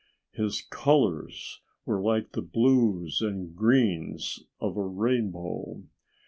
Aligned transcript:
His 0.31 0.63
colors 0.67 1.61
were 1.85 2.01
like 2.01 2.31
the 2.31 2.41
blues 2.41 3.21
and 3.21 3.55
greens 3.55 4.39
of 4.59 4.75
a 4.75 4.83
rainbow. 4.83 5.83